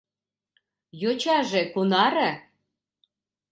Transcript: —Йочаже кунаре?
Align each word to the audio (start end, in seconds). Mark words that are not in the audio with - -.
—Йочаже 1.01 1.61
кунаре? 1.73 2.29